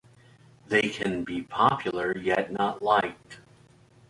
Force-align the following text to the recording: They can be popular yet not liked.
They 0.67 0.89
can 0.89 1.23
be 1.23 1.43
popular 1.43 2.17
yet 2.17 2.51
not 2.51 2.81
liked. 2.81 3.37